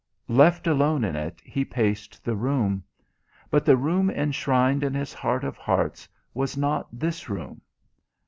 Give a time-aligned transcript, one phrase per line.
[0.29, 2.83] Left alone in it he paced the room.
[3.51, 7.61] But the room enshrined in his heart of hearts was not this room.